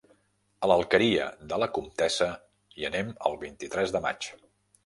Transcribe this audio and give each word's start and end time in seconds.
A 0.67 0.69
l'Alqueria 0.71 1.27
de 1.51 1.59
la 1.63 1.69
Comtessa 1.79 2.31
hi 2.79 2.89
anem 2.93 3.15
el 3.31 3.41
vint-i-tres 3.47 3.95
de 3.99 4.07
maig. 4.09 4.33